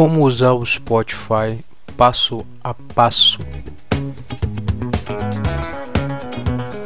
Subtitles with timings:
[0.00, 1.62] Como usar o Spotify
[1.94, 3.38] passo a passo.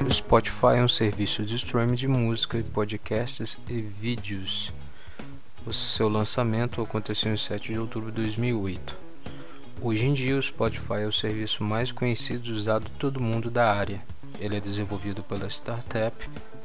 [0.04, 4.72] O Spotify é um serviço de streaming de música, podcasts e vídeos.
[5.65, 8.97] O seu lançamento aconteceu em 7 de outubro de 2008.
[9.81, 13.49] Hoje em dia, o Spotify é o serviço mais conhecido e usado por todo mundo
[13.49, 14.03] da área.
[14.40, 16.16] Ele é desenvolvido pela startup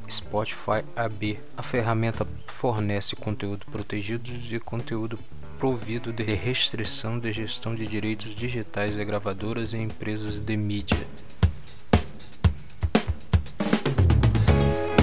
[0.10, 1.38] Spotify AB.
[1.56, 5.20] A ferramenta fornece conteúdo protegido e conteúdo
[5.60, 11.06] provido de restrição de gestão de direitos digitais de gravadoras e empresas de mídia.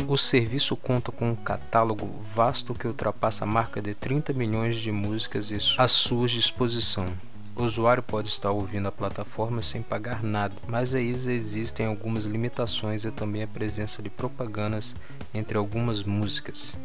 [0.09, 4.91] O serviço conta com um catálogo vasto que ultrapassa a marca de 30 milhões de
[4.91, 7.07] músicas à sua disposição.
[7.55, 13.05] O usuário pode estar ouvindo a plataforma sem pagar nada, mas aí existem algumas limitações
[13.05, 14.95] e também a presença de propagandas
[15.35, 16.79] entre algumas músicas.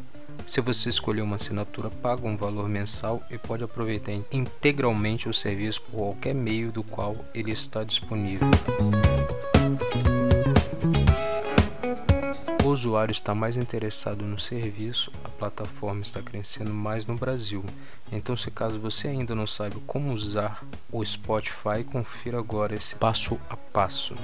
[0.45, 5.81] Se você escolher uma assinatura, paga um valor mensal e pode aproveitar integralmente o serviço
[5.81, 8.47] por qualquer meio do qual ele está disponível.
[12.63, 17.63] O usuário está mais interessado no serviço, a plataforma está crescendo mais no Brasil.
[18.11, 23.39] Então, se caso você ainda não sabe como usar o Spotify, confira agora esse passo
[23.49, 24.15] a passo.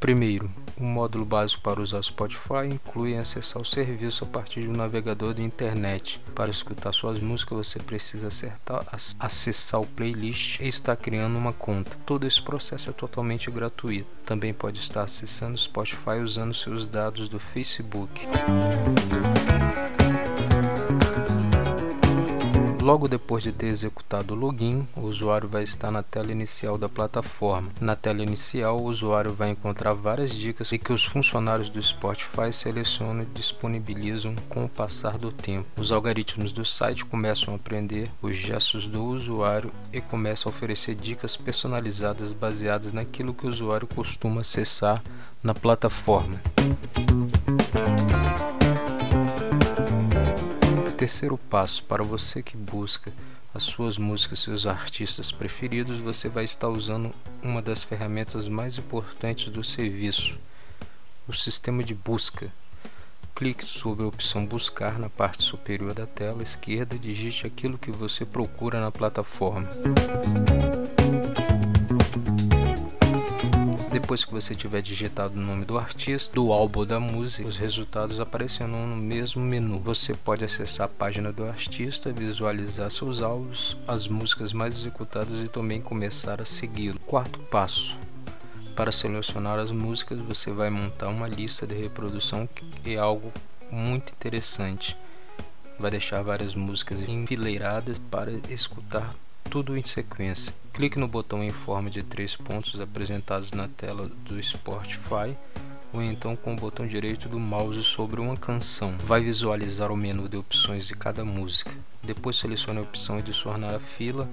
[0.00, 0.50] Primeiro,
[0.82, 4.72] o módulo básico para usar o Spotify inclui acessar o serviço a partir de um
[4.72, 6.20] navegador de internet.
[6.34, 8.84] Para escutar suas músicas, você precisa acertar,
[9.18, 11.96] acessar o playlist e estar criando uma conta.
[12.04, 14.08] Todo esse processo é totalmente gratuito.
[14.26, 18.26] Também pode estar acessando o Spotify usando seus dados do Facebook.
[22.92, 26.90] Logo depois de ter executado o login, o usuário vai estar na tela inicial da
[26.90, 27.70] plataforma.
[27.80, 33.22] Na tela inicial, o usuário vai encontrar várias dicas que os funcionários do Spotify selecionam
[33.22, 35.66] e disponibilizam com o passar do tempo.
[35.74, 40.94] Os algoritmos do site começam a aprender os gestos do usuário e começam a oferecer
[40.94, 45.02] dicas personalizadas baseadas naquilo que o usuário costuma acessar
[45.42, 46.38] na plataforma.
[51.02, 53.12] Terceiro passo, para você que busca
[53.52, 59.50] as suas músicas, seus artistas preferidos, você vai estar usando uma das ferramentas mais importantes
[59.50, 60.38] do serviço,
[61.26, 62.52] o sistema de busca.
[63.34, 67.90] Clique sobre a opção Buscar na parte superior da tela esquerda e digite aquilo que
[67.90, 69.68] você procura na plataforma.
[74.12, 78.20] Depois que você tiver digitado o nome do artista, do álbum da música, os resultados
[78.20, 79.78] aparecerão no mesmo menu.
[79.78, 85.48] Você pode acessar a página do artista, visualizar seus álbuns, as músicas mais executadas e
[85.48, 87.00] também começar a segui-lo.
[87.06, 87.96] Quarto passo.
[88.76, 93.32] Para selecionar as músicas, você vai montar uma lista de reprodução que é algo
[93.70, 94.94] muito interessante.
[95.78, 99.14] Vai deixar várias músicas enfileiradas para escutar
[99.52, 100.50] tudo em sequência.
[100.72, 105.36] Clique no botão em forma de três pontos apresentados na tela do Spotify
[105.92, 108.96] ou então com o botão direito do mouse sobre uma canção.
[108.96, 111.70] Vai visualizar o menu de opções de cada música.
[112.02, 114.26] Depois selecione a opção adicionar a fila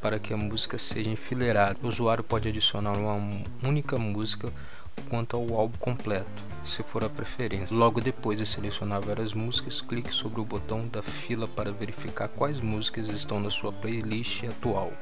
[0.00, 1.76] para que a música seja enfileirada.
[1.82, 4.52] O usuário pode adicionar uma única música
[5.00, 7.76] quanto ao álbum completo se for a preferência.
[7.76, 12.60] Logo depois de selecionar várias músicas, clique sobre o botão da fila para verificar quais
[12.60, 14.92] músicas estão na sua playlist atual.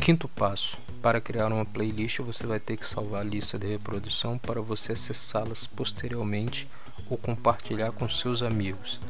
[0.00, 0.78] Quinto passo.
[1.00, 4.92] Para criar uma playlist, você vai ter que salvar a lista de reprodução para você
[4.92, 6.68] acessá-las posteriormente
[7.10, 9.00] ou compartilhar com seus amigos.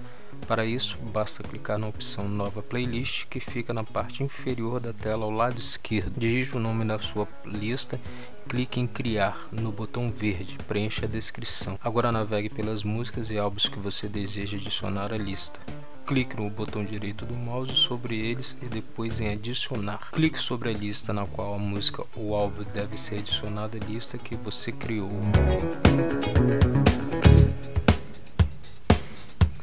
[0.46, 5.24] Para isso, basta clicar na opção Nova Playlist, que fica na parte inferior da tela
[5.24, 6.18] ao lado esquerdo.
[6.18, 7.98] Digite o nome da sua lista,
[8.48, 11.78] clique em Criar no botão verde, preencha a descrição.
[11.82, 15.60] Agora navegue pelas músicas e álbuns que você deseja adicionar à lista.
[16.06, 20.10] Clique no botão direito do mouse sobre eles e depois em adicionar.
[20.10, 24.18] Clique sobre a lista na qual a música ou álbum deve ser adicionado à lista
[24.18, 25.10] que você criou.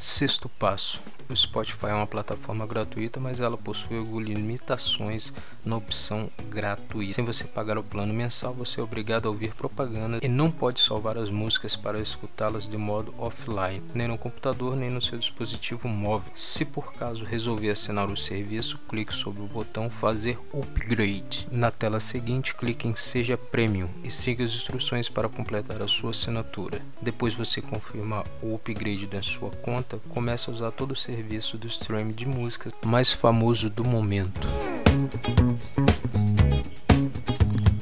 [0.09, 0.99] Sexto passo:
[1.29, 5.31] o Spotify é uma plataforma gratuita, mas ela possui algumas limitações
[5.63, 7.13] na opção gratuita.
[7.13, 10.79] Sem você pagar o plano mensal, você é obrigado a ouvir propaganda e não pode
[10.79, 15.87] salvar as músicas para escutá-las de modo offline, nem no computador nem no seu dispositivo
[15.87, 16.31] móvel.
[16.35, 21.47] Se por caso resolver assinar o serviço, clique sobre o botão Fazer Upgrade.
[21.51, 26.09] Na tela seguinte, clique em Seja Premium e siga as instruções para completar a sua
[26.09, 26.81] assinatura.
[26.99, 31.57] Depois você confirmar o upgrade da sua conta, comece a usar todo o serviço serviço
[31.57, 34.47] do streaming de músicas mais famoso do momento.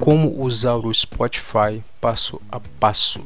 [0.00, 3.24] Como usar o Spotify passo a passo.